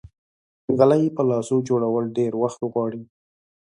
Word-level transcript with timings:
غلۍ 0.77 1.03
په 1.15 1.21
لاسو 1.29 1.55
جوړول 1.67 2.05
ډېر 2.17 2.31
وخت 2.41 2.61
غواړي. 2.71 3.03